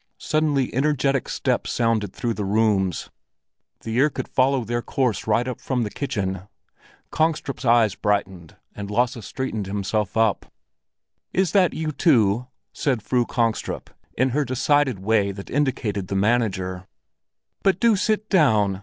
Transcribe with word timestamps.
Suddenly 0.17 0.73
energetic 0.73 1.29
steps 1.29 1.71
sounded 1.71 2.11
through 2.11 2.33
the 2.33 2.43
rooms; 2.43 3.11
the 3.81 3.95
ear 3.97 4.09
could 4.09 4.27
follow 4.27 4.63
their 4.63 4.81
course 4.81 5.27
right 5.27 5.47
up 5.47 5.61
from 5.61 5.83
the 5.83 5.91
kitchen. 5.91 6.47
Kongstrup's 7.11 7.65
eyes 7.65 7.93
brightened, 7.93 8.55
and 8.75 8.89
Lasse 8.89 9.23
straightened 9.23 9.67
himself 9.67 10.17
up. 10.17 10.47
"Is 11.33 11.51
that 11.51 11.75
you 11.75 11.91
two?" 11.91 12.47
said 12.73 13.03
Fru 13.03 13.27
Kongstrup 13.27 13.91
in 14.17 14.29
her 14.29 14.43
decided 14.43 14.97
way 14.97 15.31
that 15.31 15.51
indicated 15.51 16.07
the 16.07 16.15
manager. 16.15 16.87
"But 17.61 17.79
do 17.79 17.95
sit 17.95 18.27
down! 18.27 18.79